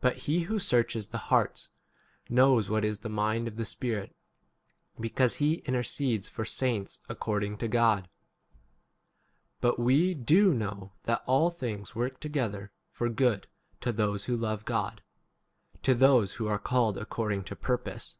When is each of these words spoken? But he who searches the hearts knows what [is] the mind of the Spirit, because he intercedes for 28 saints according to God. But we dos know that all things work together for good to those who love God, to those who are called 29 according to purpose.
But 0.18 0.24
he 0.26 0.40
who 0.40 0.58
searches 0.58 1.08
the 1.08 1.16
hearts 1.32 1.70
knows 2.28 2.68
what 2.68 2.84
[is] 2.84 2.98
the 2.98 3.08
mind 3.08 3.48
of 3.48 3.56
the 3.56 3.64
Spirit, 3.64 4.14
because 5.00 5.36
he 5.36 5.62
intercedes 5.64 6.28
for 6.28 6.44
28 6.44 6.48
saints 6.50 6.98
according 7.08 7.56
to 7.56 7.66
God. 7.68 8.10
But 9.62 9.78
we 9.78 10.12
dos 10.12 10.52
know 10.54 10.92
that 11.04 11.22
all 11.24 11.48
things 11.48 11.94
work 11.94 12.20
together 12.20 12.72
for 12.90 13.08
good 13.08 13.46
to 13.80 13.90
those 13.90 14.26
who 14.26 14.36
love 14.36 14.66
God, 14.66 15.02
to 15.82 15.94
those 15.94 16.34
who 16.34 16.46
are 16.46 16.58
called 16.58 16.96
29 16.96 17.02
according 17.02 17.44
to 17.44 17.56
purpose. 17.56 18.18